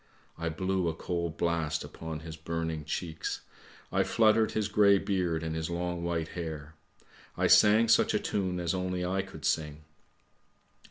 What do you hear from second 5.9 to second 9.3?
white hair; I sang such a tune as only I